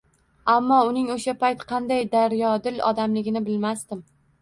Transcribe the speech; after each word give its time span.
Ammo 0.53 0.79
uning 0.87 1.11
o’sha 1.17 1.35
payt 1.45 1.63
qanday 1.73 2.09
daryodil 2.17 2.85
odamligini 2.91 3.47
bilmasdim. 3.53 4.07